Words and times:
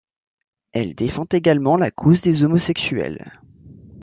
Elle 0.73 0.95
défend 0.95 1.25
également 1.29 1.77
la 1.77 1.91
cause 1.91 2.21
des 2.21 2.43
homosexuels. 2.43 3.39